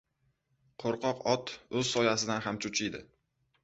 [0.85, 3.09] •Qo‘rqoq ot o‘z soyasidan ham cho‘chiydi.